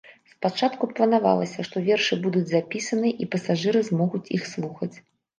Спачатку 0.29 0.87
планавалася, 0.99 1.65
што 1.67 1.83
вершы 1.89 2.17
будуць 2.23 2.49
запісаныя 2.51 3.13
і 3.25 3.27
пасажыры 3.35 3.79
змогуць 3.91 4.23
іх 4.39 4.49
слухаць. 4.53 4.91